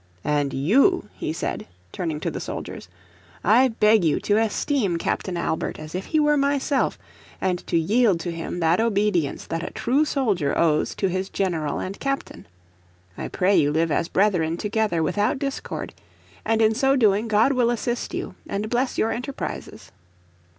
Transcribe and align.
"And 0.25 0.51
you," 0.51 1.09
he 1.13 1.31
said, 1.31 1.67
turning 1.91 2.19
to 2.21 2.31
the 2.31 2.39
soldiers, 2.39 2.89
"I 3.43 3.67
beg 3.67 4.03
you 4.03 4.19
to 4.21 4.37
esteem 4.37 4.97
Captain 4.97 5.37
Albert 5.37 5.77
as 5.77 5.93
if 5.93 6.07
he 6.07 6.19
were 6.19 6.37
myself, 6.37 6.97
and 7.39 7.59
to 7.67 7.77
yield 7.77 8.19
to 8.21 8.31
him 8.31 8.61
that 8.61 8.79
obedience 8.81 9.45
that 9.45 9.61
a 9.61 9.69
true 9.69 10.03
soldier 10.03 10.57
owes 10.57 10.95
to 10.95 11.07
his 11.07 11.29
general 11.29 11.77
and 11.79 11.99
captain. 11.99 12.47
I 13.15 13.27
pray 13.27 13.55
you 13.55 13.71
live 13.71 13.91
as 13.91 14.07
brethren 14.07 14.57
together 14.57 15.03
without 15.03 15.37
discord. 15.37 15.93
And 16.45 16.63
in 16.63 16.73
so 16.73 16.95
doing 16.95 17.27
God 17.27 17.53
will 17.53 17.69
assist 17.69 18.11
you, 18.11 18.33
and 18.47 18.71
bless 18.71 18.97
your 18.97 19.11
enterprises." 19.11 19.91